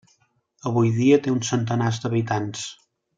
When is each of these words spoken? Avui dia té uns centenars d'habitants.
Avui 0.69 0.89
dia 0.95 1.19
té 1.27 1.33
uns 1.35 1.51
centenars 1.53 2.01
d'habitants. 2.07 2.65